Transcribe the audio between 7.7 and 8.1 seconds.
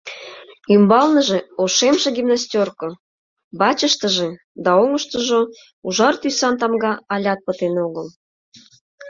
огыл.